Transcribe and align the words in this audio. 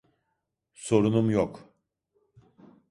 Sorunum 0.73 1.29
yok. 1.29 1.73